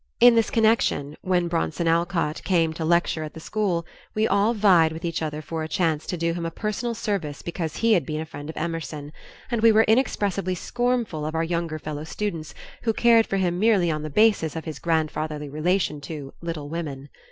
[0.19, 3.85] In this connection, when Bronson Alcott came to lecture at the school,
[4.15, 7.43] we all vied with each other for a chance to do him a personal service
[7.43, 9.11] because he had been a friend of Emerson,
[9.51, 13.91] and we were inexpressibly scornful of our younger fellow students who cared for him merely
[13.91, 17.09] on the basis of his grandfatherly relation to "Little Women."